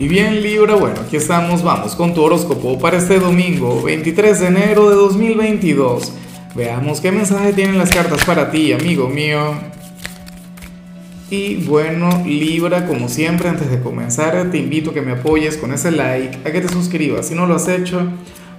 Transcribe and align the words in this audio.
Y 0.00 0.08
bien 0.08 0.42
Libra, 0.42 0.76
bueno, 0.76 1.02
aquí 1.02 1.16
estamos, 1.16 1.62
vamos 1.62 1.94
con 1.94 2.14
tu 2.14 2.22
horóscopo 2.22 2.78
para 2.78 2.96
este 2.96 3.20
domingo, 3.20 3.82
23 3.82 4.40
de 4.40 4.46
enero 4.46 4.88
de 4.88 4.96
2022. 4.96 6.14
Veamos 6.54 7.02
qué 7.02 7.12
mensaje 7.12 7.52
tienen 7.52 7.76
las 7.76 7.90
cartas 7.90 8.24
para 8.24 8.50
ti, 8.50 8.72
amigo 8.72 9.08
mío. 9.08 9.56
Y 11.28 11.56
bueno, 11.56 12.08
Libra, 12.24 12.86
como 12.86 13.10
siempre, 13.10 13.50
antes 13.50 13.70
de 13.70 13.82
comenzar, 13.82 14.50
te 14.50 14.56
invito 14.56 14.92
a 14.92 14.94
que 14.94 15.02
me 15.02 15.12
apoyes 15.12 15.58
con 15.58 15.70
ese 15.70 15.90
like, 15.90 16.48
a 16.48 16.50
que 16.50 16.62
te 16.62 16.68
suscribas 16.70 17.26
si 17.26 17.34
no 17.34 17.44
lo 17.44 17.56
has 17.56 17.68
hecho, 17.68 18.00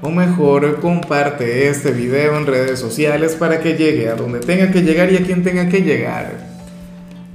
o 0.03 0.11
mejor, 0.11 0.79
comparte 0.79 1.69
este 1.69 1.91
video 1.91 2.37
en 2.37 2.45
redes 2.45 2.79
sociales 2.79 3.33
para 3.33 3.61
que 3.61 3.73
llegue 3.73 4.09
a 4.09 4.15
donde 4.15 4.41
tenga 4.41 4.69
que 4.69 4.83
llegar 4.83 5.11
y 5.11 5.17
a 5.17 5.23
quien 5.23 5.41
tenga 5.41 5.67
que 5.69 5.81
llegar. 5.81 6.51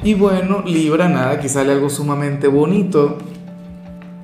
Y 0.04 0.14
bueno, 0.14 0.62
Libra, 0.64 1.08
nada, 1.08 1.32
aquí 1.32 1.48
sale 1.48 1.72
algo 1.72 1.90
sumamente 1.90 2.46
bonito 2.46 3.18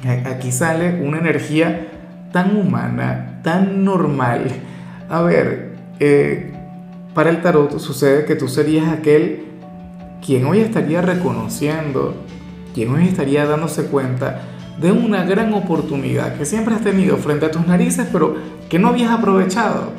Aquí 0.05 0.51
sale 0.51 1.01
una 1.01 1.19
energía 1.19 1.87
tan 2.33 2.57
humana, 2.57 3.41
tan 3.45 3.85
normal. 3.85 4.47
A 5.09 5.23
ver, 5.23 5.77
eh, 6.01 6.53
para 7.15 7.31
el 7.31 7.41
tarot 7.41 7.79
sucede 7.79 8.25
que 8.25 8.35
tú 8.35 8.49
serías 8.49 8.89
aquel 8.89 9.45
quien 10.25 10.45
hoy 10.47 10.61
estaría 10.61 11.03
reconociendo, 11.03 12.15
quien 12.75 12.93
hoy 12.93 13.07
estaría 13.07 13.47
dándose 13.47 13.85
cuenta 13.85 14.43
de 14.81 14.91
una 14.91 15.25
gran 15.25 15.55
oportunidad 15.55 16.37
que 16.37 16.47
siempre 16.47 16.75
has 16.75 16.83
tenido 16.83 17.17
frente 17.19 17.47
a 17.47 17.51
tus 17.51 17.67
narices, 17.67 18.09
pero 18.11 18.37
que 18.69 18.81
no 18.81 18.89
habías 18.89 19.11
aprovechado, 19.11 19.93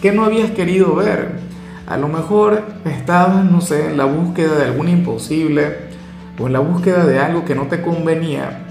que 0.00 0.12
no 0.12 0.24
habías 0.24 0.50
querido 0.52 0.94
ver. 0.94 1.40
A 1.88 1.96
lo 1.96 2.06
mejor 2.06 2.62
estabas, 2.84 3.44
no 3.44 3.60
sé, 3.60 3.90
en 3.90 3.96
la 3.96 4.04
búsqueda 4.04 4.56
de 4.56 4.66
algún 4.66 4.88
imposible 4.88 5.90
o 6.38 6.46
en 6.46 6.52
la 6.52 6.60
búsqueda 6.60 7.04
de 7.04 7.18
algo 7.18 7.44
que 7.44 7.56
no 7.56 7.64
te 7.64 7.80
convenía 7.82 8.69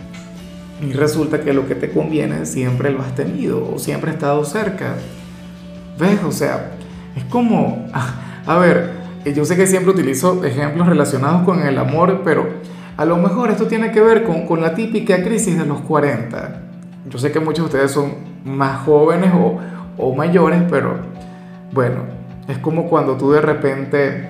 y 0.81 0.93
resulta 0.93 1.41
que 1.41 1.53
lo 1.53 1.67
que 1.67 1.75
te 1.75 1.91
conviene 1.91 2.45
siempre 2.45 2.91
lo 2.91 3.01
has 3.01 3.13
tenido 3.15 3.69
o 3.73 3.79
siempre 3.79 4.11
ha 4.11 4.13
estado 4.13 4.43
cerca. 4.45 4.95
¿Ves? 5.97 6.19
O 6.25 6.31
sea, 6.31 6.71
es 7.16 7.23
como, 7.25 7.88
a, 8.45 8.58
ver, 8.58 8.91
yo 9.36 9.44
sé 9.44 9.58
que 9.58 9.67
siempre 9.67 9.91
utilizo 9.91 10.44
ejemplos 10.45 10.88
relacionados 10.88 11.44
con 11.44 11.61
el 11.61 11.77
amor, 11.77 12.21
pero 12.23 12.47
a 12.95 13.05
lo 13.05 13.17
mejor 13.17 13.52
esto 13.52 13.67
tiene 13.67 13.91
que 13.91 13.99
ver 13.99 14.23
con, 14.23 14.45
con 14.47 14.61
la 14.61 14.73
típica 14.73 15.21
crisis 15.21 15.58
de 15.58 15.66
los 15.66 15.81
40. 15.81 16.61
Yo 17.09 17.19
sé 17.19 17.31
que 17.31 17.39
muchos 17.39 17.66
de 17.66 17.77
ustedes 17.77 17.91
son 17.91 18.14
más 18.45 18.86
jóvenes 18.86 19.31
o, 19.36 19.59
o 19.97 20.16
mayores, 20.16 20.61
pero 20.69 20.97
bueno, 21.73 22.03
es 22.47 22.58
como 22.59 22.88
cuando 22.88 23.17
tú 23.17 23.31
de 23.31 23.41
repente, 23.41 24.30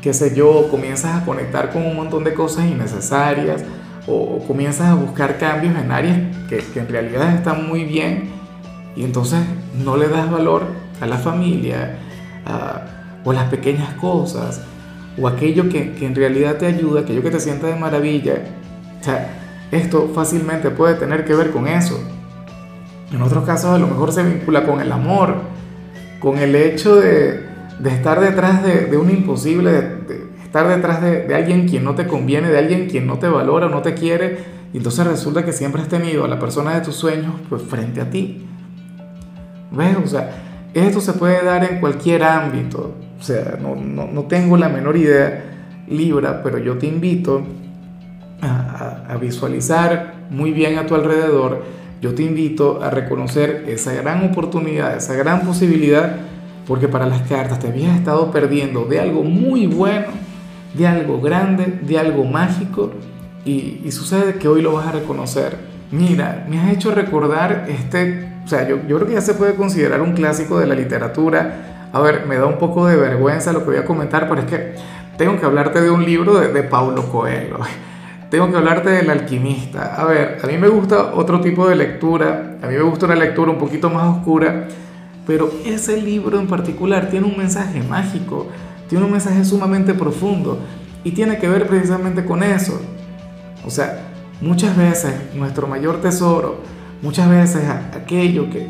qué 0.00 0.14
sé 0.14 0.34
yo, 0.34 0.68
comienzas 0.70 1.20
a 1.20 1.24
conectar 1.26 1.70
con 1.70 1.84
un 1.84 1.96
montón 1.96 2.24
de 2.24 2.32
cosas 2.32 2.64
innecesarias 2.64 3.62
o, 4.06 4.44
comienzas 4.46 4.88
a 4.88 4.94
buscar 4.94 5.38
cambios 5.38 5.74
en 5.76 5.90
áreas 5.92 6.18
que, 6.48 6.62
en 6.74 6.88
realidad 6.88 7.34
están 7.34 7.68
muy 7.68 7.84
bien 7.84 8.30
y 8.96 9.04
entonces 9.04 9.40
no 9.84 9.96
le 9.96 10.08
das 10.08 10.30
valor 10.30 10.64
a 11.00 11.06
la 11.06 11.18
familia 11.18 11.96
o 13.24 13.32
las 13.32 13.44
pequeñas 13.44 13.94
cosas 13.94 14.62
o 15.20 15.28
aquello 15.28 15.68
que, 15.68 15.92
que, 15.92 16.06
en 16.06 16.14
realidad 16.14 16.56
te 16.56 16.66
ayuda, 16.66 17.00
aquello 17.02 17.22
que 17.22 17.30
te 17.30 17.40
sienta 17.40 17.66
de 17.66 17.76
maravilla. 17.76 18.42
Esto 19.70 20.10
fácilmente 20.14 20.70
puede 20.70 20.94
tener 20.94 21.24
que 21.24 21.34
ver 21.34 21.50
con 21.50 21.68
eso. 21.68 22.00
En 23.12 23.22
otros 23.22 23.44
casos 23.44 23.70
a 23.70 23.78
lo 23.78 23.86
mejor 23.86 24.12
se 24.12 24.22
vincula 24.22 24.64
con 24.64 24.80
el 24.80 24.90
amor, 24.90 25.36
con 26.20 26.38
el 26.38 26.54
hecho 26.54 26.96
de, 26.96 27.46
estar 27.84 28.20
detrás 28.20 28.62
de, 28.62 28.96
un 28.96 29.10
imposible, 29.10 29.99
estar 30.50 30.66
detrás 30.66 31.00
de, 31.00 31.32
alguien 31.32 31.68
quien 31.68 31.84
no 31.84 31.94
te 31.94 32.08
conviene, 32.08 32.48
de 32.48 32.58
alguien 32.58 32.88
quien 32.88 33.06
no 33.06 33.20
te 33.20 33.28
valora 33.28 33.66
o 33.66 33.68
no 33.68 33.82
te 33.82 33.94
quiere, 33.94 34.38
y 34.72 34.78
entonces 34.78 35.06
resulta 35.06 35.44
que 35.44 35.52
siempre 35.52 35.80
has 35.80 35.86
tenido 35.86 36.24
a 36.24 36.28
la 36.28 36.40
persona 36.40 36.74
de 36.74 36.80
tus 36.80 36.96
sueños 36.96 37.34
pues 37.48 37.62
frente 37.62 38.00
a 38.00 38.10
ti. 38.10 38.48
¿Ves? 39.70 39.96
O 40.04 40.08
sea, 40.08 40.28
esto 40.74 41.00
se 41.00 41.12
puede 41.12 41.44
dar 41.44 41.62
en 41.62 41.78
cualquier 41.78 42.24
ámbito. 42.24 42.96
O 43.16 43.22
sea, 43.22 43.58
no, 43.62 43.76
no, 43.76 44.08
no 44.08 44.24
tengo 44.24 44.56
la 44.56 44.68
menor 44.68 44.96
idea, 44.96 45.84
Libra, 45.86 46.42
pero 46.42 46.58
yo 46.58 46.78
te 46.78 46.88
invito 46.88 47.44
a, 48.42 49.04
a, 49.08 49.16
visualizar 49.18 50.14
muy 50.30 50.50
bien 50.50 50.78
a 50.78 50.86
tu 50.86 50.96
alrededor. 50.96 51.62
Yo 52.02 52.12
te 52.12 52.24
invito 52.24 52.82
a 52.82 52.90
reconocer 52.90 53.66
esa 53.68 53.92
gran 53.92 54.28
oportunidad, 54.28 54.96
esa 54.96 55.14
gran 55.14 55.42
posibilidad, 55.42 56.16
porque 56.66 56.88
para 56.88 57.06
las 57.06 57.22
cartas 57.28 57.60
te 57.60 57.68
habías 57.68 57.96
estado 57.96 58.32
perdiendo 58.32 58.86
de 58.86 58.98
algo 58.98 59.22
muy 59.22 59.68
bueno 59.68 60.29
de 60.74 60.86
algo 60.86 61.20
grande, 61.20 61.80
de 61.82 61.98
algo 61.98 62.24
mágico, 62.24 62.92
y, 63.44 63.90
sucede 63.90 64.34
que 64.34 64.48
hoy 64.48 64.62
lo 64.62 64.72
vas 64.72 64.88
a 64.88 64.92
reconocer. 64.92 65.56
Mira, 65.90 66.46
me 66.48 66.60
has 66.60 66.72
hecho 66.72 66.92
recordar 66.92 67.66
este, 67.68 68.28
o 68.44 68.48
sea, 68.48 68.68
yo, 68.68 68.80
creo 68.80 69.06
que 69.06 69.14
ya 69.14 69.20
se 69.20 69.34
puede 69.34 69.54
considerar 69.54 70.00
un 70.02 70.12
clásico 70.12 70.58
de 70.58 70.66
la 70.66 70.74
literatura. 70.74 71.88
A 71.92 72.00
ver, 72.00 72.26
me 72.26 72.36
da 72.36 72.46
un 72.46 72.58
poco 72.58 72.86
de 72.86 72.96
vergüenza 72.96 73.52
lo 73.52 73.60
que 73.60 73.70
voy 73.70 73.76
a 73.76 73.84
comentar, 73.84 74.28
pero 74.28 74.42
es 74.42 74.46
que 74.46 74.74
tengo 75.16 75.38
que 75.38 75.46
hablarte 75.46 75.80
de 75.80 75.90
un 75.90 76.04
libro 76.04 76.38
de, 76.38 76.52
de 76.52 76.62
Paulo 76.62 77.10
Coelho. 77.10 77.58
Tengo 78.30 78.48
que 78.48 78.56
hablarte 78.56 78.90
del 78.90 79.10
alquimista. 79.10 79.96
A 79.96 80.04
ver, 80.04 80.38
a 80.42 80.46
mí 80.46 80.56
me 80.56 80.68
gusta 80.68 81.14
otro 81.14 81.40
tipo 81.40 81.68
de 81.68 81.74
lectura, 81.74 82.58
a 82.62 82.66
mí 82.68 82.74
me 82.74 82.82
gusta 82.82 83.06
una 83.06 83.16
lectura 83.16 83.50
un 83.50 83.58
poquito 83.58 83.90
más 83.90 84.18
oscura, 84.18 84.68
pero 85.26 85.50
ese 85.66 86.00
libro 86.00 86.38
en 86.38 86.46
particular 86.46 87.08
tiene 87.10 87.26
un 87.26 87.36
mensaje 87.36 87.82
mágico 87.82 88.46
tiene 88.90 89.04
un 89.04 89.12
mensaje 89.12 89.44
sumamente 89.44 89.94
profundo 89.94 90.58
y 91.04 91.12
tiene 91.12 91.38
que 91.38 91.48
ver 91.48 91.68
precisamente 91.68 92.24
con 92.24 92.42
eso. 92.42 92.80
O 93.64 93.70
sea, 93.70 94.08
muchas 94.40 94.76
veces 94.76 95.14
nuestro 95.32 95.68
mayor 95.68 96.00
tesoro, 96.00 96.60
muchas 97.00 97.30
veces 97.30 97.62
aquello 97.68 98.50
que, 98.50 98.66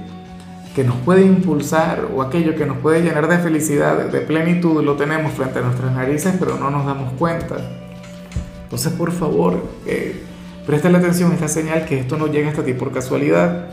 que 0.77 0.85
nos 0.85 0.97
puede 0.97 1.25
impulsar 1.25 2.07
o 2.15 2.21
aquello 2.21 2.55
que 2.55 2.67
nos 2.67 2.77
puede 2.77 3.01
llenar 3.01 3.29
de 3.29 3.39
felicidad, 3.39 3.97
de 4.11 4.21
plenitud, 4.21 4.85
lo 4.85 4.97
tenemos 4.97 5.33
frente 5.33 5.59
a 5.59 5.63
nuestras 5.63 5.93
narices, 5.95 6.35
pero 6.39 6.59
no 6.59 6.71
nos 6.71 6.85
damos 6.85 7.15
cuenta. 7.15 7.57
Entonces, 8.65 8.93
por 8.93 9.13
favor, 9.13 9.65
eh, 9.87 10.23
la 10.69 10.99
atención 10.99 11.33
a 11.33 11.35
esta 11.35 11.49
señal 11.49 11.87
que 11.87 11.99
esto 11.99 12.19
no 12.19 12.27
llega 12.27 12.51
hasta 12.51 12.63
ti 12.63 12.75
por 12.75 12.93
casualidad. 12.93 13.71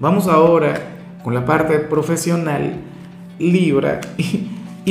Vamos 0.00 0.26
ahora 0.26 0.80
con 1.22 1.34
la 1.34 1.44
parte 1.44 1.80
profesional, 1.80 2.80
Libra. 3.38 4.00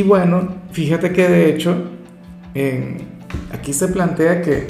Bueno, 0.04 0.50
fíjate 0.72 1.14
que 1.14 1.28
de 1.28 1.50
hecho 1.50 1.90
aquí 3.54 3.74
se 3.74 3.88
plantea 3.88 4.42
que, 4.42 4.68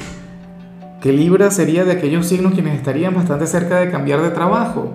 que 1.02 1.12
Libra 1.12 1.50
sería 1.52 1.84
de 1.84 1.94
aquellos 1.94 2.28
signos 2.28 2.53
quienes 2.53 2.75
estarían 2.75 3.16
bastante 3.16 3.47
cerca 3.47 3.80
de 3.80 3.90
cambiar 3.90 4.22
de 4.22 4.30
trabajo. 4.30 4.94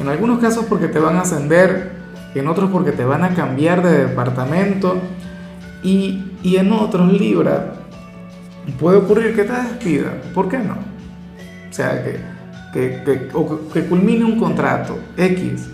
En 0.00 0.08
algunos 0.08 0.40
casos 0.40 0.64
porque 0.68 0.88
te 0.88 0.98
van 0.98 1.16
a 1.16 1.20
ascender, 1.20 1.92
en 2.34 2.48
otros 2.48 2.70
porque 2.70 2.92
te 2.92 3.04
van 3.04 3.22
a 3.22 3.34
cambiar 3.34 3.82
de 3.82 4.06
departamento 4.06 4.96
y, 5.82 6.24
y 6.42 6.56
en 6.56 6.72
otros 6.72 7.12
Libra 7.12 7.74
puede 8.78 8.98
ocurrir 8.98 9.34
que 9.36 9.44
te 9.44 9.52
despidan. 9.52 10.20
¿Por 10.34 10.48
qué 10.48 10.58
no? 10.58 10.74
O 10.74 11.72
sea, 11.72 12.04
que, 12.04 12.18
que, 12.72 13.02
que, 13.04 13.28
que 13.72 13.86
culmine 13.86 14.24
un 14.24 14.38
contrato 14.38 14.98
X. 15.16 15.68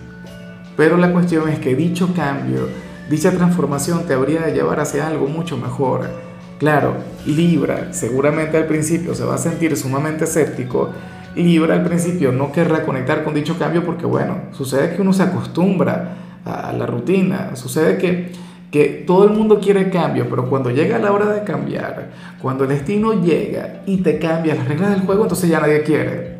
Pero 0.76 0.96
la 0.98 1.10
cuestión 1.12 1.48
es 1.48 1.58
que 1.58 1.74
dicho 1.74 2.12
cambio 2.14 2.68
Dicha 3.08 3.30
transformación 3.30 4.04
te 4.04 4.14
habría 4.14 4.40
de 4.40 4.52
llevar 4.52 4.80
hacia 4.80 5.06
algo 5.06 5.28
mucho 5.28 5.56
mejor. 5.56 6.10
Claro, 6.58 6.96
Libra 7.24 7.92
seguramente 7.92 8.56
al 8.56 8.66
principio 8.66 9.14
se 9.14 9.24
va 9.24 9.36
a 9.36 9.38
sentir 9.38 9.76
sumamente 9.76 10.24
escéptico. 10.24 10.90
Libra 11.36 11.74
al 11.74 11.84
principio 11.84 12.32
no 12.32 12.50
querrá 12.50 12.84
conectar 12.84 13.22
con 13.22 13.34
dicho 13.34 13.58
cambio 13.58 13.84
porque, 13.84 14.06
bueno, 14.06 14.36
sucede 14.50 14.96
que 14.96 15.02
uno 15.02 15.12
se 15.12 15.22
acostumbra 15.22 16.16
a 16.44 16.72
la 16.72 16.86
rutina, 16.86 17.54
sucede 17.54 17.96
que, 17.98 18.32
que 18.72 19.04
todo 19.06 19.24
el 19.24 19.30
mundo 19.30 19.60
quiere 19.60 19.88
cambio, 19.90 20.28
pero 20.28 20.48
cuando 20.48 20.70
llega 20.70 20.98
la 20.98 21.12
hora 21.12 21.26
de 21.26 21.44
cambiar, 21.44 22.10
cuando 22.42 22.64
el 22.64 22.70
destino 22.70 23.22
llega 23.22 23.82
y 23.86 23.98
te 23.98 24.18
cambia 24.18 24.54
las 24.56 24.66
reglas 24.66 24.90
del 24.90 25.00
juego, 25.02 25.22
entonces 25.22 25.48
ya 25.48 25.60
nadie 25.60 25.82
quiere. 25.82 26.38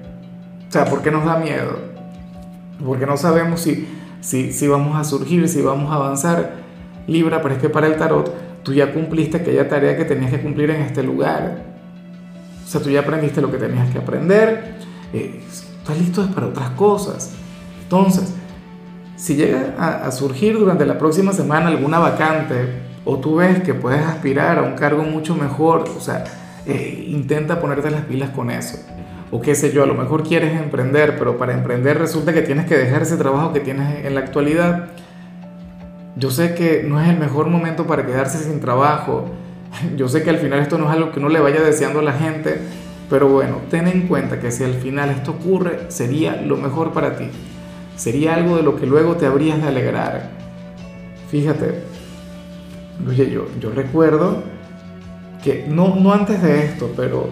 O 0.68 0.72
sea, 0.72 0.86
¿por 0.86 1.02
qué 1.02 1.12
nos 1.12 1.24
da 1.24 1.36
miedo? 1.36 1.78
Porque 2.84 3.06
no 3.06 3.16
sabemos 3.16 3.60
si 3.60 3.86
si, 4.20 4.68
vamos 4.68 4.96
a 4.96 5.04
surgir, 5.04 5.48
si 5.48 5.62
vamos 5.62 5.90
a 5.92 5.96
avanzar. 5.96 6.64
Libra, 7.06 7.40
pero 7.42 7.54
es 7.54 7.60
que 7.60 7.68
para 7.68 7.86
el 7.86 7.96
tarot 7.96 8.62
tú 8.62 8.72
ya 8.72 8.92
cumpliste 8.92 9.36
aquella 9.36 9.68
tarea 9.68 9.96
que 9.96 10.04
tenías 10.04 10.30
que 10.30 10.40
cumplir 10.40 10.70
en 10.70 10.82
este 10.82 11.02
lugar. 11.02 11.62
O 12.64 12.68
sea, 12.68 12.80
tú 12.80 12.90
ya 12.90 13.00
aprendiste 13.00 13.40
lo 13.40 13.50
que 13.50 13.58
tenías 13.58 13.88
que 13.90 13.98
aprender, 13.98 14.74
eh, 15.12 15.40
estás 15.48 15.98
listo 15.98 16.28
para 16.34 16.48
otras 16.48 16.70
cosas. 16.70 17.32
Entonces, 17.84 18.34
si 19.14 19.36
llega 19.36 19.74
a, 19.78 20.10
surgir 20.10 20.58
durante 20.58 20.84
la 20.84 20.98
próxima 20.98 21.32
semana 21.32 21.68
alguna 21.68 22.00
vacante 22.00 22.82
o 23.04 23.18
tú 23.18 23.36
ves 23.36 23.62
que 23.62 23.72
puedes 23.72 24.04
aspirar 24.04 24.58
a 24.58 24.62
un 24.62 24.74
cargo 24.74 25.04
mucho 25.04 25.36
mejor, 25.36 25.84
o 25.96 26.00
sea, 26.00 26.24
eh, 26.66 27.06
intenta 27.08 27.60
ponerte 27.60 27.90
las 27.90 28.02
pilas 28.02 28.30
con 28.30 28.50
eso 28.50 28.78
o 29.30 29.40
qué 29.40 29.54
sé 29.54 29.72
yo, 29.72 29.82
a 29.82 29.86
lo 29.86 29.94
mejor 29.94 30.22
quieres 30.22 30.60
emprender, 30.60 31.16
pero 31.18 31.36
para 31.36 31.52
emprender 31.52 31.98
resulta 31.98 32.32
que 32.32 32.42
tienes 32.42 32.66
que 32.66 32.76
dejar 32.76 33.02
ese 33.02 33.16
trabajo 33.16 33.52
que 33.52 33.60
tienes 33.60 34.04
en 34.04 34.14
la 34.14 34.20
actualidad. 34.20 34.88
Yo 36.16 36.30
sé 36.30 36.54
que 36.54 36.84
no 36.86 37.00
es 37.00 37.08
el 37.08 37.18
mejor 37.18 37.48
momento 37.48 37.86
para 37.86 38.06
quedarse 38.06 38.38
sin 38.38 38.60
trabajo. 38.60 39.26
Yo 39.96 40.08
sé 40.08 40.22
que 40.22 40.30
al 40.30 40.38
final 40.38 40.60
esto 40.60 40.78
no 40.78 40.86
es 40.86 40.92
algo 40.92 41.10
que 41.10 41.18
uno 41.18 41.28
le 41.28 41.40
vaya 41.40 41.60
deseando 41.60 42.00
a 42.00 42.02
la 42.02 42.12
gente, 42.12 42.60
Pero 43.08 43.28
bueno, 43.28 43.58
ten 43.70 43.86
en 43.86 44.08
cuenta 44.08 44.40
que 44.40 44.50
si 44.50 44.64
al 44.64 44.74
final 44.74 45.10
esto 45.10 45.32
ocurre, 45.32 45.90
sería 45.90 46.42
lo 46.42 46.56
mejor 46.56 46.92
para 46.92 47.16
ti. 47.16 47.28
Sería 47.94 48.34
algo 48.34 48.56
de 48.56 48.64
lo 48.64 48.76
que 48.76 48.84
luego 48.84 49.14
te 49.14 49.26
habrías 49.26 49.62
de 49.62 49.68
alegrar. 49.68 50.30
Fíjate, 51.30 51.82
oye, 53.08 53.30
yo, 53.30 53.46
yo 53.60 53.70
recuerdo 53.70 54.42
que, 55.42 55.66
no, 55.68 55.94
no 55.94 56.12
antes 56.12 56.42
de 56.42 56.64
esto, 56.64 56.90
pero 56.96 57.28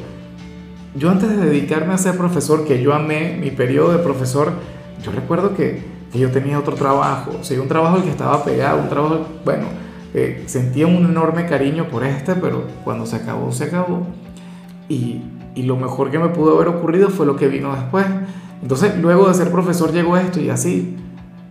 yo 0.94 1.10
antes 1.10 1.28
de 1.28 1.36
dedicarme 1.36 1.94
a 1.94 1.98
ser 1.98 2.16
profesor, 2.16 2.64
que 2.64 2.82
yo 2.82 2.94
amé 2.94 3.36
mi 3.40 3.50
periodo 3.50 3.92
de 3.92 3.98
profesor, 3.98 4.52
yo 5.02 5.10
recuerdo 5.12 5.54
que, 5.54 5.82
que 6.12 6.18
yo 6.18 6.30
tenía 6.30 6.58
otro 6.58 6.74
trabajo, 6.74 7.32
o 7.40 7.44
sea, 7.44 7.60
un 7.60 7.68
trabajo 7.68 7.96
al 7.96 8.04
que 8.04 8.10
estaba 8.10 8.44
pegado, 8.44 8.80
un 8.80 8.88
trabajo, 8.88 9.26
bueno, 9.44 9.66
eh, 10.14 10.44
sentía 10.46 10.86
un 10.86 11.04
enorme 11.04 11.46
cariño 11.46 11.88
por 11.88 12.04
este, 12.04 12.36
pero 12.36 12.64
cuando 12.84 13.04
se 13.04 13.16
acabó, 13.16 13.50
se 13.50 13.64
acabó. 13.64 14.06
Y, 14.88 15.22
y 15.56 15.64
lo 15.64 15.76
mejor 15.76 16.10
que 16.10 16.20
me 16.20 16.28
pudo 16.28 16.54
haber 16.54 16.68
ocurrido 16.68 17.10
fue 17.10 17.26
lo 17.26 17.34
que 17.34 17.48
vino 17.48 17.74
después. 17.74 18.06
Entonces, 18.62 18.96
luego 18.98 19.28
de 19.28 19.34
ser 19.34 19.50
profesor 19.50 19.92
llegó 19.92 20.16
esto 20.16 20.40
y 20.40 20.50
así. 20.50 20.96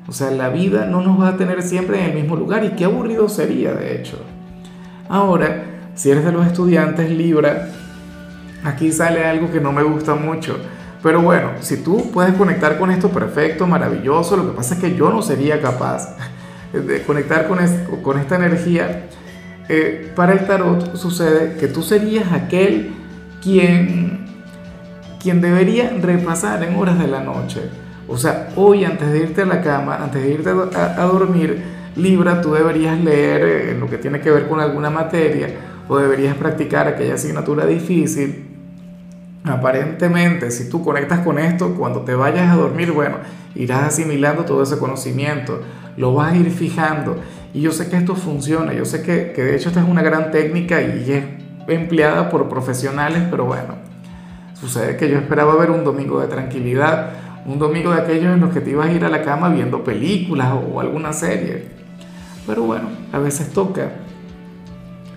O 0.07 0.13
sea, 0.13 0.31
la 0.31 0.49
vida 0.49 0.85
no 0.85 1.01
nos 1.01 1.19
va 1.19 1.29
a 1.29 1.37
tener 1.37 1.61
siempre 1.61 1.99
en 1.99 2.11
el 2.11 2.15
mismo 2.15 2.35
lugar 2.37 2.63
y 2.63 2.69
qué 2.69 2.85
aburrido 2.85 3.27
sería, 3.27 3.73
de 3.73 3.97
hecho. 3.97 4.17
Ahora, 5.09 5.65
si 5.95 6.09
eres 6.09 6.23
de 6.23 6.31
los 6.31 6.45
estudiantes 6.45 7.11
Libra, 7.11 7.69
aquí 8.63 8.91
sale 8.91 9.25
algo 9.25 9.51
que 9.51 9.59
no 9.59 9.71
me 9.71 9.83
gusta 9.83 10.15
mucho. 10.15 10.57
Pero 11.01 11.21
bueno, 11.21 11.51
si 11.59 11.77
tú 11.77 12.11
puedes 12.11 12.33
conectar 12.35 12.77
con 12.77 12.89
esto, 12.89 13.09
perfecto, 13.09 13.67
maravilloso. 13.67 14.37
Lo 14.37 14.49
que 14.49 14.55
pasa 14.55 14.75
es 14.75 14.79
que 14.79 14.95
yo 14.95 15.09
no 15.09 15.21
sería 15.21 15.61
capaz 15.61 16.15
de 16.71 17.03
conectar 17.03 17.47
con, 17.47 17.59
con 18.01 18.17
esta 18.17 18.37
energía. 18.37 19.07
Eh, 19.69 20.11
para 20.15 20.33
el 20.33 20.45
tarot 20.45 20.95
sucede 20.95 21.57
que 21.57 21.67
tú 21.67 21.83
serías 21.83 22.31
aquel 22.31 22.93
quien, 23.41 24.25
quien 25.21 25.41
debería 25.41 25.89
repasar 26.01 26.63
en 26.63 26.75
horas 26.75 26.97
de 26.99 27.07
la 27.07 27.21
noche. 27.21 27.61
O 28.07 28.17
sea, 28.17 28.49
hoy 28.55 28.85
antes 28.85 29.11
de 29.11 29.19
irte 29.19 29.41
a 29.41 29.45
la 29.45 29.61
cama, 29.61 29.97
antes 30.01 30.21
de 30.21 30.31
irte 30.31 30.49
a, 30.49 31.03
dormir, 31.05 31.63
Libra, 31.95 32.41
tú 32.41 32.53
deberías 32.53 32.99
leer 32.99 33.41
eh, 33.43 33.77
lo 33.79 33.89
que 33.89 33.97
tiene 33.97 34.19
que 34.19 34.31
ver 34.31 34.47
con 34.47 34.59
alguna 34.59 34.89
materia 34.89 35.47
o 35.87 35.97
deberías 35.97 36.35
practicar 36.35 36.87
aquella 36.87 37.15
asignatura 37.15 37.65
difícil. 37.65 38.52
Aparentemente, 39.45 40.51
si 40.51 40.69
tú 40.69 40.83
conectas 40.83 41.19
con 41.19 41.37
esto, 41.37 41.75
cuando 41.75 42.01
te 42.01 42.15
vayas 42.15 42.49
a 42.49 42.55
dormir, 42.55 42.91
bueno, 42.91 43.17
irás 43.55 43.83
asimilando 43.83 44.45
todo 44.45 44.63
ese 44.63 44.77
conocimiento, 44.77 45.59
lo 45.97 46.13
vas 46.13 46.33
a 46.33 46.37
ir 46.37 46.49
fijando. 46.49 47.17
Y 47.53 47.61
yo 47.61 47.71
sé 47.71 47.89
que 47.89 47.97
esto 47.97 48.15
funciona, 48.15 48.73
yo 48.73 48.85
sé 48.85 49.03
que, 49.03 49.33
que 49.33 49.43
de 49.43 49.55
hecho 49.55 49.69
esta 49.69 49.81
es 49.81 49.87
una 49.87 50.01
gran 50.01 50.31
técnica 50.31 50.81
y 50.81 51.11
es 51.11 51.23
empleada 51.67 52.29
por 52.29 52.47
profesionales, 52.47 53.23
pero 53.29 53.45
bueno, 53.45 53.75
sucede 54.53 54.95
que 54.95 55.09
yo 55.09 55.17
esperaba 55.17 55.55
ver 55.55 55.71
un 55.71 55.83
domingo 55.83 56.21
de 56.21 56.27
tranquilidad, 56.27 57.11
un 57.45 57.59
domingo 57.59 57.91
de 57.91 58.01
aquellos 58.01 58.33
en 58.33 58.39
los 58.39 58.53
que 58.53 58.61
te 58.61 58.71
ibas 58.71 58.87
a 58.87 58.91
ir 58.93 59.03
a 59.03 59.09
la 59.09 59.21
cama 59.21 59.49
viendo 59.49 59.83
películas 59.83 60.53
o 60.53 60.79
alguna 60.79 61.11
serie. 61.11 61.67
Pero 62.47 62.63
bueno, 62.63 62.87
a 63.11 63.19
veces 63.19 63.51
toca. 63.51 63.91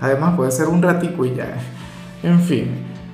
Además 0.00 0.34
puede 0.36 0.50
ser 0.50 0.66
un 0.66 0.82
ratico 0.82 1.24
y 1.24 1.34
ya. 1.34 1.56
En 2.22 2.40
fin, 2.40 2.70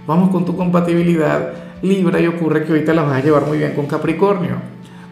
vamos 0.06 0.30
con 0.30 0.44
tu 0.44 0.56
compatibilidad 0.56 1.52
Libra 1.82 2.20
y 2.20 2.28
ocurre 2.28 2.64
que 2.64 2.72
ahorita 2.72 2.94
la 2.94 3.02
vas 3.02 3.20
a 3.20 3.24
llevar 3.24 3.46
muy 3.46 3.58
bien 3.58 3.72
con 3.74 3.86
Capricornio, 3.86 4.56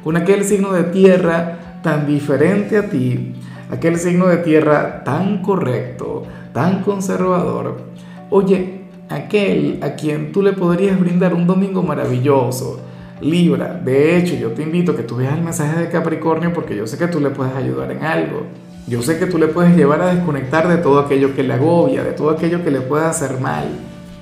con 0.04 0.16
aquel 0.16 0.44
signo 0.44 0.72
de 0.72 0.84
tierra 0.84 1.80
tan 1.82 2.06
diferente 2.06 2.78
a 2.78 2.88
ti, 2.88 3.34
aquel 3.70 3.98
signo 3.98 4.28
de 4.28 4.36
tierra 4.36 5.02
tan 5.02 5.42
correcto, 5.42 6.24
tan 6.52 6.82
conservador, 6.82 7.90
Oye, 8.32 8.82
aquel 9.08 9.80
a 9.82 9.96
quien 9.96 10.30
tú 10.30 10.40
le 10.40 10.52
podrías 10.52 11.00
brindar 11.00 11.34
un 11.34 11.48
domingo 11.48 11.82
maravilloso, 11.82 12.78
Libra, 13.20 13.74
de 13.84 14.16
hecho 14.16 14.36
yo 14.36 14.52
te 14.52 14.62
invito 14.62 14.92
a 14.92 14.96
que 14.96 15.02
tú 15.02 15.16
veas 15.16 15.36
el 15.36 15.42
mensaje 15.42 15.80
de 15.80 15.88
Capricornio 15.88 16.52
porque 16.52 16.76
yo 16.76 16.86
sé 16.86 16.96
que 16.96 17.08
tú 17.08 17.18
le 17.18 17.30
puedes 17.30 17.54
ayudar 17.56 17.90
en 17.90 18.04
algo. 18.04 18.44
Yo 18.86 19.02
sé 19.02 19.18
que 19.18 19.26
tú 19.26 19.36
le 19.36 19.48
puedes 19.48 19.76
llevar 19.76 20.00
a 20.00 20.14
desconectar 20.14 20.68
de 20.68 20.78
todo 20.78 21.00
aquello 21.00 21.34
que 21.34 21.42
le 21.42 21.52
agobia, 21.52 22.04
de 22.04 22.12
todo 22.12 22.30
aquello 22.30 22.64
que 22.64 22.70
le 22.70 22.80
pueda 22.80 23.10
hacer 23.10 23.40
mal. 23.40 23.66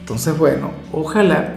Entonces, 0.08 0.38
bueno, 0.38 0.70
ojalá 0.90 1.56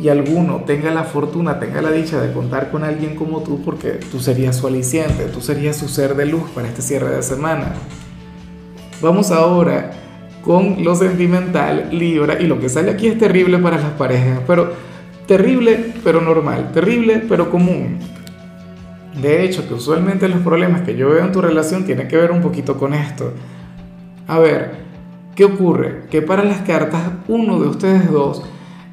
y 0.00 0.08
alguno 0.08 0.62
tenga 0.64 0.90
la 0.90 1.04
fortuna, 1.04 1.60
tenga 1.60 1.82
la 1.82 1.90
dicha 1.90 2.18
de 2.18 2.32
contar 2.32 2.70
con 2.70 2.82
alguien 2.82 3.14
como 3.14 3.42
tú 3.42 3.60
porque 3.62 4.00
tú 4.10 4.20
serías 4.20 4.56
su 4.56 4.66
aliciente, 4.66 5.24
tú 5.24 5.42
serías 5.42 5.76
su 5.76 5.86
ser 5.86 6.16
de 6.16 6.24
luz 6.24 6.48
para 6.54 6.66
este 6.66 6.80
cierre 6.80 7.10
de 7.10 7.22
semana. 7.22 7.74
Vamos 9.02 9.30
ahora 9.30 9.90
con 10.42 10.82
lo 10.82 10.96
sentimental, 10.96 11.90
Libra, 11.92 12.40
y 12.40 12.46
lo 12.46 12.58
que 12.58 12.70
sale 12.70 12.90
aquí 12.90 13.06
es 13.06 13.18
terrible 13.18 13.58
para 13.58 13.76
las 13.76 13.90
parejas, 13.90 14.40
pero 14.46 14.72
terrible 15.26 15.92
pero 16.02 16.22
normal, 16.22 16.72
terrible 16.72 17.22
pero 17.28 17.50
común. 17.50 17.98
De 19.20 19.44
hecho, 19.44 19.68
que 19.68 19.74
usualmente 19.74 20.26
los 20.26 20.40
problemas 20.40 20.80
que 20.80 20.96
yo 20.96 21.10
veo 21.10 21.22
en 21.22 21.32
tu 21.32 21.42
relación 21.42 21.84
tienen 21.84 22.08
que 22.08 22.16
ver 22.16 22.30
un 22.30 22.40
poquito 22.40 22.78
con 22.78 22.94
esto. 22.94 23.34
A 24.26 24.38
ver, 24.38 24.89
¿qué 25.40 25.46
ocurre? 25.46 26.02
Que 26.10 26.20
para 26.20 26.44
las 26.44 26.58
cartas 26.58 27.00
uno 27.26 27.58
de 27.58 27.68
ustedes 27.68 28.10
dos 28.10 28.42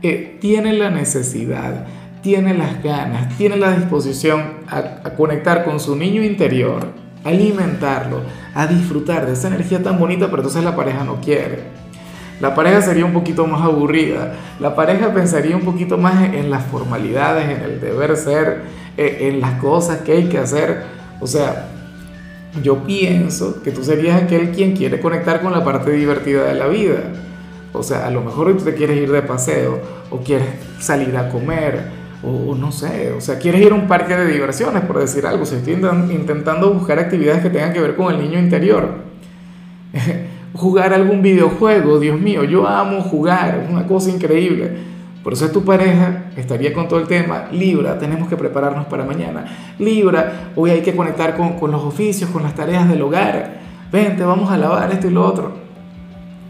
eh, 0.02 0.38
tiene 0.40 0.72
la 0.72 0.90
necesidad, 0.90 1.86
tiene 2.22 2.54
las 2.54 2.82
ganas, 2.82 3.38
tiene 3.38 3.58
la 3.58 3.76
disposición 3.76 4.44
a 4.70 5.10
conectar 5.18 5.66
con 5.66 5.82
su 5.82 5.98
niño 5.98 6.24
interior 6.24 6.88
alimentarlo, 7.26 8.22
a 8.56 8.66
disfrutar 8.66 9.26
de 9.26 9.34
esa 9.34 9.50
energía 9.50 9.84
tan 9.84 10.00
bonita, 10.00 10.28
pero 10.28 10.38
entonces 10.38 10.64
la 10.64 10.74
pareja 10.74 11.04
no 11.04 11.20
quiere. 11.20 11.64
La 12.40 12.56
pareja 12.56 12.82
sería 12.82 13.04
un 13.04 13.12
poquito 13.12 13.46
más 13.46 13.64
aburrida, 13.64 14.36
la 14.62 14.74
pareja 14.74 15.14
pensaría 15.14 15.54
un 15.54 15.64
poquito 15.64 15.98
más 15.98 16.34
en 16.34 16.50
las 16.50 16.64
formalidades, 16.64 17.50
en 17.50 17.62
el 17.62 17.82
deber 17.82 18.16
ser, 18.16 18.62
e, 18.96 19.28
en 19.28 19.42
las 19.42 19.60
cosas 19.60 19.98
que 19.98 20.14
hay 20.14 20.30
que 20.30 20.38
hacer. 20.38 20.84
O 21.20 21.28
sea, 21.28 21.72
yo 22.62 22.84
pienso 22.84 23.62
que 23.62 23.72
tú 23.72 23.84
serías 23.84 24.24
aquel 24.24 24.52
quien 24.52 24.76
quiere 24.76 25.00
conectar 25.00 25.42
con 25.42 25.52
la 25.52 25.64
parte 25.64 25.92
divertida 25.92 26.46
de 26.46 26.56
la 26.56 26.68
vida. 26.68 27.12
O 27.74 27.84
sea, 27.84 28.08
a 28.08 28.12
lo 28.12 28.22
mejor 28.22 28.56
tú 28.58 28.64
te 28.64 28.74
quieres 28.74 28.98
ir 28.98 29.12
de 29.12 29.22
paseo 29.22 29.80
o 30.10 30.18
quieres 30.18 30.48
salir 30.80 31.16
a 31.18 31.30
comer 31.30 31.98
o 32.24 32.56
no 32.56 32.72
sé, 32.72 33.12
o 33.12 33.22
sea, 33.22 33.38
quieres 33.38 33.62
ir 33.62 33.72
a 33.72 33.76
un 33.76 33.88
parque 33.88 34.16
de 34.16 34.26
diversiones, 34.26 34.84
por 34.84 35.00
decir 35.00 35.26
algo, 35.26 35.46
si 35.46 35.56
estoy 35.56 35.74
intentando 35.74 36.74
buscar 36.74 36.98
actividades 36.98 37.44
que 37.44 37.50
tengan 37.52 37.74
que 37.74 37.80
ver 37.80 37.96
con 37.96 38.14
el 38.14 38.20
niño 38.20 38.40
interior. 38.40 38.90
jugar 40.54 40.94
algún 40.94 41.22
videojuego, 41.22 42.00
Dios 42.00 42.20
mío, 42.20 42.44
yo 42.44 42.68
amo 42.68 43.02
jugar, 43.02 43.62
es 43.64 43.70
una 43.70 43.86
cosa 43.86 44.10
increíble. 44.10 44.97
Por 45.28 45.34
eso 45.34 45.48
es 45.48 45.52
tu 45.52 45.66
pareja, 45.66 46.28
estaría 46.38 46.72
con 46.72 46.88
todo 46.88 47.02
el 47.02 47.08
tema, 47.08 47.50
Libra, 47.52 48.00
tenemos 48.00 48.30
que 48.30 48.38
prepararnos 48.38 48.86
para 48.86 49.04
mañana. 49.04 49.74
Libra, 49.78 50.54
hoy 50.56 50.70
hay 50.70 50.82
que 50.82 50.96
conectar 50.96 51.36
con, 51.36 51.60
con 51.60 51.70
los 51.70 51.84
oficios, 51.84 52.30
con 52.30 52.44
las 52.44 52.56
tareas 52.56 52.88
del 52.88 53.02
hogar. 53.02 53.60
Vente, 53.92 54.24
vamos 54.24 54.50
a 54.50 54.58
lavar 54.58 54.90
esto 54.90 55.08
y 55.08 55.10
lo 55.10 55.26
otro. 55.26 55.52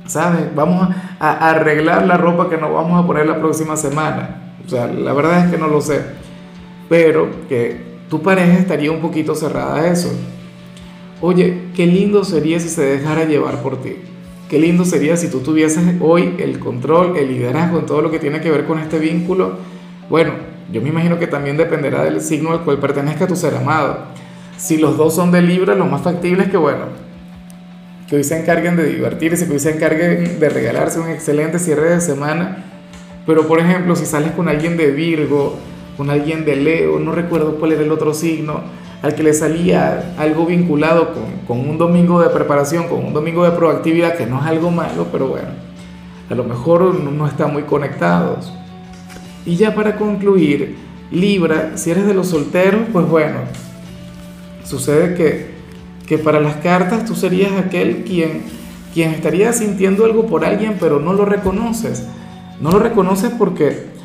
¿Sabes? 0.06 0.54
Vamos 0.54 0.90
a, 1.20 1.32
a 1.32 1.50
arreglar 1.50 2.06
la 2.06 2.18
ropa 2.18 2.52
que 2.52 2.58
nos 2.58 2.72
vamos 2.72 3.04
a 3.04 3.08
poner 3.08 3.26
la 3.26 3.40
próxima 3.40 3.76
semana 3.76 4.54
o 4.64 4.70
sea, 4.70 4.86
la 4.86 5.12
verdad 5.12 5.46
es 5.46 5.52
que 5.52 5.58
no 5.58 5.70
lo 5.70 5.82
sé. 5.82 6.00
Pero 6.88 7.48
que 7.50 7.82
tu 8.12 8.22
pareja 8.22 8.60
estaría 8.60 8.92
un 8.92 9.02
poquito 9.02 9.34
cerrada 9.34 9.78
a 9.78 9.88
eso. 9.88 10.12
Oye, 11.20 11.64
qué 11.76 11.88
lindo 11.88 12.24
sería 12.24 12.60
si 12.60 12.70
se 12.70 12.84
dejara 12.84 13.26
llevar 13.26 13.64
por 13.64 13.82
ti. 13.82 13.96
Qué 14.50 14.60
lindo 14.60 14.86
sería 14.86 15.18
si 15.18 15.30
tú 15.30 15.40
tuvieses 15.40 15.84
hoy 16.00 16.36
el 16.40 16.60
control, 16.60 17.18
el 17.18 17.28
liderazgo 17.28 17.80
en 17.80 17.86
todo 17.86 18.02
lo 18.02 18.12
que 18.12 18.20
tiene 18.20 18.40
que 18.40 18.50
ver 18.50 18.66
con 18.66 18.80
este 18.80 18.98
vínculo. 19.00 19.58
Bueno, 20.10 20.34
yo 20.72 20.82
me 20.82 20.90
imagino 20.90 21.20
que 21.20 21.28
también 21.28 21.58
dependerá 21.58 22.04
del 22.04 22.22
signo 22.22 22.52
al 22.52 22.62
cual 22.62 22.80
pertenezca 22.80 23.28
tu 23.28 23.36
ser 23.36 23.56
amado. 23.56 24.06
Si 24.58 24.78
los 24.78 24.98
dos 24.98 25.16
son 25.16 25.32
de 25.32 25.42
Libra, 25.42 25.76
lo 25.76 25.86
más 25.86 26.02
factible 26.02 26.44
es 26.44 26.50
que, 26.50 26.58
bueno, 26.58 26.86
que 28.10 28.16
hoy 28.16 28.24
se 28.24 28.40
encarguen 28.40 28.76
de 28.78 28.86
divertirse, 28.86 29.48
que 29.48 29.54
hoy 29.54 29.60
se 29.60 29.76
encarguen 29.76 30.40
de 30.40 30.50
regalarse 30.50 31.00
un 31.00 31.10
excelente 31.10 31.60
cierre 31.60 31.90
de 31.90 32.02
semana 32.02 32.64
pero 33.28 33.46
por 33.46 33.60
ejemplo, 33.60 33.96
si 33.98 34.06
sales 34.06 34.32
con 34.32 34.48
alguien 34.48 34.78
de 34.78 34.90
Virgo, 34.92 35.58
con 35.98 36.10
alguien 36.10 36.46
de 36.46 36.56
Leo, 36.56 36.98
no 36.98 37.12
recuerdo 37.12 37.58
cuál 37.58 37.74
era 37.74 37.84
el 37.84 37.92
otro 37.92 38.14
signo, 38.14 38.62
al 39.02 39.16
que 39.16 39.24
le 39.24 39.34
salía 39.34 40.16
algo 40.18 40.46
vinculado 40.46 41.14
con, 41.14 41.24
con, 41.48 41.70
un 41.70 41.78
domingo 41.78 42.22
de 42.22 42.30
preparación, 42.30 42.88
con 42.88 43.06
un 43.06 43.14
domingo 43.14 43.44
de 43.44 43.52
proactividad, 43.52 44.16
que 44.16 44.26
no 44.26 44.40
es 44.40 44.46
algo 44.46 44.72
malo, 44.72 45.08
pero 45.12 45.28
bueno, 45.28 45.50
a 46.30 46.36
lo 46.36 46.44
mejor 46.44 46.96
no, 47.00 47.28
están 47.28 47.54
muy 47.54 47.64
conectados. 47.64 48.52
Y 49.46 49.56
ya 49.56 49.76
para 49.76 49.96
concluir, 49.96 50.76
Libra, 51.12 51.74
si 51.76 51.92
eres 51.92 52.06
de 52.06 52.14
los 52.14 52.28
solteros, 52.28 52.82
pues 52.92 53.08
bueno, 53.08 53.40
sucede 54.64 55.16
que, 55.16 55.52
que 56.06 56.18
para 56.18 56.40
las 56.40 56.58
cartas 56.58 57.06
tú 57.06 57.16
serías 57.16 57.52
aquel 57.54 58.04
quien, 58.04 58.44
quien 58.94 59.12
estaría 59.12 59.54
sintiendo 59.54 60.06
algo 60.06 60.26
por 60.26 60.44
alguien, 60.44 60.78
pero 60.80 61.00
no 61.00 61.14
lo 61.14 61.24
reconoces 61.24 62.04
no 62.60 62.72
lo 62.72 62.80
reconoces 62.80 63.32
porque 63.38 63.97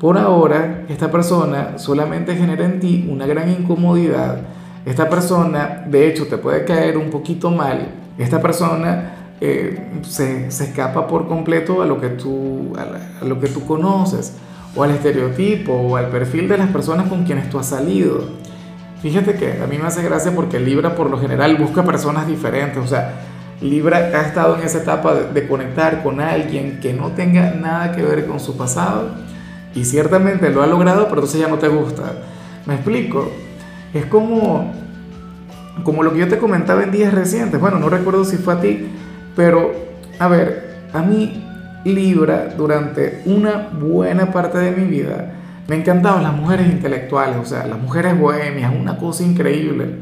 por 0.00 0.16
ahora 0.16 0.84
esta 0.88 1.10
persona 1.10 1.78
solamente 1.78 2.36
genera 2.36 2.64
en 2.64 2.78
ti 2.78 3.08
una 3.10 3.26
gran 3.26 3.50
incomodidad. 3.50 4.42
Esta 4.86 5.08
persona, 5.08 5.84
de 5.86 6.08
hecho, 6.08 6.28
te 6.28 6.38
puede 6.38 6.64
caer 6.64 6.96
un 6.96 7.10
poquito 7.10 7.50
mal. 7.50 7.88
Esta 8.16 8.40
persona 8.40 9.34
eh, 9.40 9.90
se, 10.02 10.46
escapa 10.46 11.06
por 11.06 11.26
completo 11.26 11.82
a 11.82 11.86
lo 11.86 12.00
que 12.00 12.10
tú, 12.10 12.72
a, 12.76 13.24
lo 13.24 13.40
que 13.40 13.48
tú 13.48 13.66
conoces. 13.66 14.34
o 14.76 14.84
al 14.84 14.92
estereotipo 14.92 15.72
o 15.72 15.96
al 15.96 16.08
perfil 16.08 16.48
de 16.48 16.58
las 16.58 16.68
personas 16.68 17.08
con 17.08 17.24
quienes 17.24 17.50
tú 17.50 17.58
has 17.58 17.66
salido. 17.66 18.22
Fíjate 19.02 19.34
que 19.34 19.60
a 19.62 19.66
mí 19.66 19.78
me 19.78 19.86
hace 19.86 20.02
gracia 20.02 20.32
porque 20.34 20.60
Libra 20.60 20.94
por 20.94 21.10
lo 21.10 21.18
general 21.18 21.56
busca 21.56 21.84
personas 21.84 22.26
diferentes, 22.26 22.82
o 22.82 22.86
sea, 22.86 23.14
Libra 23.60 23.96
ha 23.98 24.22
estado 24.22 24.56
en 24.56 24.62
esa 24.62 24.78
etapa 24.78 25.14
de, 25.14 25.48
conectar 25.48 26.02
con 26.02 26.20
alguien 26.20 26.78
que 26.80 26.92
no 26.92 27.08
tenga 27.08 27.54
nada 27.54 27.92
que 27.92 28.02
ver 28.02 28.26
con 28.26 28.38
su 28.38 28.56
pasado 28.56 29.10
y 29.78 29.84
ciertamente 29.84 30.50
lo 30.50 30.62
ha 30.62 30.66
logrado, 30.66 31.04
pero 31.04 31.16
entonces 31.20 31.40
ya 31.40 31.48
no 31.48 31.58
te 31.58 31.68
gusta. 31.68 32.14
¿Me 32.66 32.74
explico? 32.74 33.30
Es 33.94 34.06
como, 34.06 34.72
como 35.84 36.02
lo 36.02 36.12
que 36.12 36.18
yo 36.18 36.28
te 36.28 36.38
comentaba 36.38 36.82
en 36.82 36.90
días 36.90 37.14
recientes. 37.14 37.60
Bueno, 37.60 37.78
no 37.78 37.88
recuerdo 37.88 38.24
si 38.24 38.38
fue 38.38 38.54
a 38.54 38.60
ti, 38.60 38.88
pero 39.36 39.72
a 40.18 40.26
ver, 40.26 40.78
a 40.92 41.00
mí 41.02 41.44
Libra 41.84 42.54
durante 42.56 43.22
una 43.26 43.68
buena 43.72 44.32
parte 44.32 44.58
de 44.58 44.72
mi 44.72 44.84
vida 44.84 45.32
me 45.68 45.76
encantaban 45.76 46.24
las 46.24 46.32
mujeres 46.32 46.66
intelectuales, 46.66 47.36
o 47.36 47.44
sea, 47.44 47.64
las 47.66 47.78
mujeres 47.78 48.18
bohemias, 48.18 48.72
una 48.74 48.98
cosa 48.98 49.22
increíble. 49.22 49.96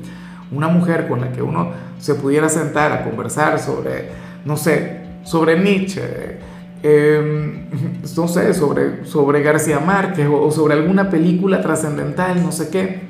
Una 0.53 0.69
mujer 0.69 1.09
con 1.09 1.21
la 1.21 1.33
que 1.33 1.43
uno 1.43 1.73
se 1.99 2.15
pudiera 2.15 2.49
sentar 2.49 2.93
a 2.93 3.05
conversar 3.05 3.59
sobre, 3.59 4.11
no 4.45 4.57
sé, 4.57 5.01
sobre 5.25 5.59
Nietzsche, 5.59 6.39
eh, 6.83 7.69
no 8.17 8.29
sé, 8.29 8.55
sobre, 8.55 9.05
sobre 9.05 9.43
García 9.43 9.81
Márquez 9.81 10.29
o, 10.31 10.51
sobre 10.51 10.75
alguna 10.75 11.11
película 11.11 11.61
trascendental, 11.61 12.43
no 12.43 12.53
sé 12.53 12.71
qué. 12.71 13.01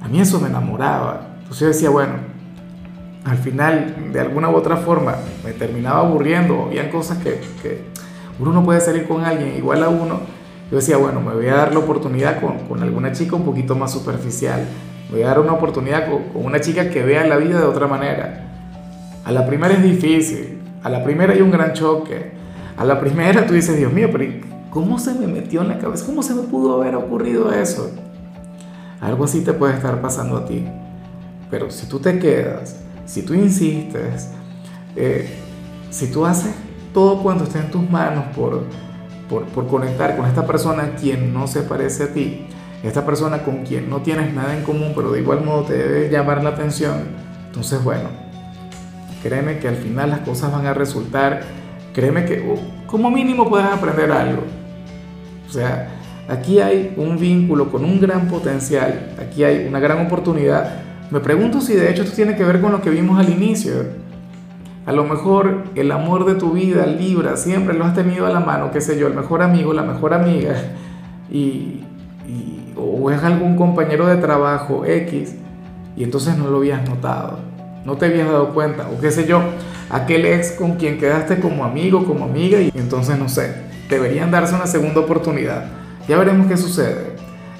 A 0.00 0.08
mí 0.08 0.20
eso 0.20 0.40
me 0.40 0.48
enamoraba. 0.48 1.28
Entonces 1.38 1.60
yo 1.60 1.66
decía, 1.68 1.90
bueno, 1.90 2.14
al 3.24 3.38
final, 3.38 4.10
de 4.12 4.20
alguna 4.20 4.50
u 4.50 4.54
otra 4.54 4.76
forma, 4.76 5.16
me 5.44 5.52
terminaba 5.52 6.00
aburriendo. 6.00 6.64
Habían 6.64 6.90
cosas 6.90 7.18
que, 7.18 7.40
que 7.62 7.82
uno 8.38 8.52
no 8.52 8.64
puede 8.64 8.80
salir 8.80 9.06
con 9.06 9.24
alguien 9.24 9.56
igual 9.56 9.82
a 9.82 9.88
uno. 9.88 10.20
Yo 10.70 10.76
decía, 10.76 10.96
bueno, 10.96 11.20
me 11.20 11.34
voy 11.34 11.46
a 11.48 11.54
dar 11.54 11.72
la 11.72 11.78
oportunidad 11.80 12.40
con, 12.40 12.60
con 12.68 12.82
alguna 12.82 13.12
chica 13.12 13.36
un 13.36 13.44
poquito 13.44 13.74
más 13.74 13.92
superficial. 13.92 14.66
Voy 15.10 15.22
a 15.22 15.28
dar 15.28 15.40
una 15.40 15.52
oportunidad 15.52 16.10
con, 16.10 16.24
con 16.24 16.44
una 16.44 16.60
chica 16.60 16.90
que 16.90 17.02
vea 17.02 17.26
la 17.26 17.36
vida 17.36 17.60
de 17.60 17.66
otra 17.66 17.86
manera. 17.86 18.52
A 19.24 19.32
la 19.32 19.46
primera 19.46 19.74
es 19.74 19.82
difícil. 19.82 20.60
A 20.82 20.90
la 20.90 21.02
primera 21.02 21.32
hay 21.32 21.40
un 21.40 21.50
gran 21.50 21.72
choque. 21.72 22.43
A 22.76 22.84
la 22.84 23.00
primera 23.00 23.46
tú 23.46 23.54
dices, 23.54 23.76
Dios 23.76 23.92
mío, 23.92 24.08
pero 24.10 24.24
¿cómo 24.70 24.98
se 24.98 25.14
me 25.14 25.26
metió 25.26 25.62
en 25.62 25.68
la 25.68 25.78
cabeza? 25.78 26.06
¿Cómo 26.06 26.22
se 26.22 26.34
me 26.34 26.42
pudo 26.42 26.80
haber 26.80 26.96
ocurrido 26.96 27.52
eso? 27.52 27.90
Algo 29.00 29.24
así 29.24 29.42
te 29.42 29.52
puede 29.52 29.74
estar 29.74 30.00
pasando 30.00 30.38
a 30.38 30.46
ti. 30.46 30.66
Pero 31.50 31.70
si 31.70 31.86
tú 31.86 32.00
te 32.00 32.18
quedas, 32.18 32.80
si 33.06 33.22
tú 33.22 33.34
insistes, 33.34 34.30
eh, 34.96 35.28
si 35.90 36.10
tú 36.10 36.26
haces 36.26 36.52
todo 36.92 37.22
cuanto 37.22 37.44
esté 37.44 37.58
en 37.58 37.70
tus 37.70 37.88
manos 37.88 38.24
por, 38.34 38.64
por, 39.28 39.44
por, 39.46 39.66
conectar 39.68 40.16
con 40.16 40.26
esta 40.26 40.46
persona 40.46 40.94
quien 40.96 41.32
no 41.32 41.46
se 41.46 41.62
parece 41.62 42.04
a 42.04 42.12
ti, 42.12 42.46
esta 42.82 43.06
persona 43.06 43.42
con 43.42 43.64
quien 43.64 43.88
no 43.88 44.02
tienes 44.02 44.34
nada 44.34 44.56
en 44.56 44.64
común, 44.64 44.92
pero 44.94 45.12
de 45.12 45.20
igual 45.20 45.44
modo 45.44 45.64
te 45.64 45.74
debe 45.74 46.10
llamar 46.10 46.42
la 46.42 46.50
atención, 46.50 47.04
entonces 47.46 47.82
bueno, 47.82 48.08
créeme 49.22 49.58
que 49.58 49.68
al 49.68 49.76
final 49.76 50.10
las 50.10 50.20
cosas 50.20 50.52
van 50.52 50.66
a 50.66 50.74
resultar, 50.74 51.42
créeme 51.94 52.26
que 52.26 52.40
uh, 52.40 52.86
como 52.86 53.10
mínimo 53.10 53.48
puedes 53.48 53.66
aprender 53.66 54.12
algo. 54.12 54.42
O 55.48 55.52
sea, 55.52 55.88
aquí 56.28 56.60
hay 56.60 56.92
un 56.98 57.16
vínculo 57.18 57.70
con 57.70 57.84
un 57.84 57.98
gran 57.98 58.28
potencial, 58.28 59.14
aquí 59.18 59.42
hay 59.44 59.66
una 59.66 59.80
gran 59.80 60.04
oportunidad 60.04 60.84
me 61.14 61.20
pregunto 61.20 61.60
si 61.60 61.74
de 61.74 61.90
hecho 61.90 62.02
esto 62.02 62.16
tiene 62.16 62.34
que 62.34 62.44
ver 62.44 62.60
con 62.60 62.72
lo 62.72 62.80
que 62.80 62.90
vimos 62.90 63.18
al 63.18 63.30
inicio. 63.30 63.72
A 64.84 64.90
lo 64.90 65.04
mejor 65.04 65.64
el 65.74 65.92
amor 65.92 66.24
de 66.24 66.34
tu 66.34 66.52
vida, 66.52 66.86
Libra, 66.86 67.36
siempre 67.36 67.74
lo 67.74 67.84
has 67.84 67.94
tenido 67.94 68.26
a 68.26 68.30
la 68.30 68.40
mano, 68.40 68.70
qué 68.72 68.80
sé 68.80 68.98
yo, 68.98 69.06
el 69.06 69.14
mejor 69.14 69.40
amigo, 69.40 69.72
la 69.72 69.82
mejor 69.82 70.12
amiga, 70.12 70.56
y, 71.30 71.84
o 72.76 73.10
es 73.12 73.22
algún 73.22 73.56
compañero 73.56 74.06
de 74.06 74.16
trabajo 74.16 74.84
X, 74.84 75.36
y 75.96 76.02
entonces 76.02 76.36
no 76.36 76.48
lo 76.48 76.58
habías 76.58 76.86
notado, 76.86 77.38
no 77.84 77.96
te 77.96 78.06
habías 78.06 78.26
dado 78.26 78.52
cuenta, 78.52 78.88
o 78.88 79.00
qué 79.00 79.10
sé 79.10 79.26
yo, 79.26 79.40
aquel 79.90 80.24
ex 80.26 80.52
con 80.52 80.76
quien 80.76 80.98
quedaste 80.98 81.40
como 81.40 81.64
amigo, 81.64 82.04
como 82.04 82.24
amiga, 82.24 82.60
y 82.60 82.72
entonces 82.74 83.18
no 83.18 83.28
sé, 83.28 83.54
deberían 83.88 84.30
darse 84.30 84.54
una 84.54 84.66
segunda 84.66 85.00
oportunidad. 85.00 85.66
Ya 86.08 86.18
veremos 86.18 86.46
qué 86.46 86.56
sucede. 86.56 87.16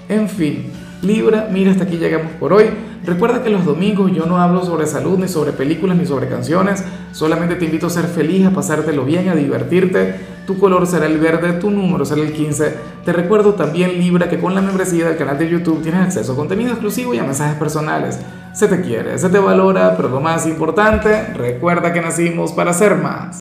En 0.09 0.29
fin, 0.29 0.71
Libra, 1.03 1.49
mira, 1.51 1.71
hasta 1.71 1.85
aquí 1.85 1.97
llegamos 1.97 2.33
por 2.41 2.53
hoy. 2.53 2.67
Recuerda 3.05 3.43
que 3.43 3.51
los 3.51 3.65
domingos 3.65 4.11
yo 4.13 4.25
no 4.25 4.39
hablo 4.39 4.65
sobre 4.65 4.87
salud, 4.87 5.19
ni 5.19 5.29
sobre 5.29 5.53
películas, 5.53 5.97
ni 5.97 6.07
sobre 6.07 6.29
canciones. 6.29 6.83
Solamente 7.13 7.57
te 7.57 7.67
invito 7.67 7.87
a 7.87 7.91
ser 7.91 8.07
feliz, 8.07 8.47
a 8.47 8.51
pasártelo 8.51 9.05
bien, 9.05 9.29
a 9.29 9.35
divertirte. 9.35 10.17
Tu 10.47 10.59
color 10.59 10.87
será 10.87 11.07
el 11.07 11.19
verde, 11.19 11.55
tu 11.55 11.71
número 11.71 12.05
será 12.05 12.21
el 12.21 12.33
15. 12.33 12.75
Te 13.05 13.13
recuerdo 13.13 13.55
también, 13.55 13.99
Libra, 13.99 14.29
que 14.29 14.39
con 14.39 14.55
la 14.55 14.61
membresía 14.61 15.09
del 15.09 15.17
canal 15.17 15.39
de 15.39 15.49
YouTube 15.49 15.83
tienes 15.83 16.03
acceso 16.03 16.33
a 16.33 16.37
contenido 16.37 16.73
exclusivo 16.73 17.15
y 17.15 17.19
a 17.19 17.25
mensajes 17.25 17.57
personales. 17.57 18.19
Se 18.53 18.69
te 18.69 18.83
quiere, 18.83 19.19
se 19.19 19.31
te 19.31 19.39
valora, 19.39 19.97
pero 19.97 20.09
lo 20.09 20.21
más 20.21 20.47
importante, 20.47 21.29
recuerda 21.35 21.93
que 21.93 22.03
nacimos 22.03 22.53
para 22.53 22.75
ser 22.75 22.97
más. 22.97 23.33